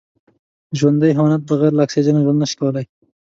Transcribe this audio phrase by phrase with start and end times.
[0.79, 2.85] ژوندي حیوانات بغیر له اکسېجنه ژوند نشي کولای